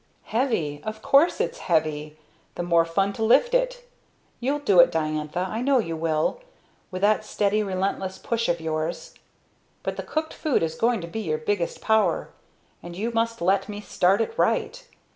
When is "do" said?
4.57-4.79